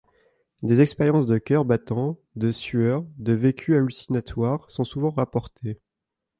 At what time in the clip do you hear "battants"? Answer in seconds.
1.63-2.17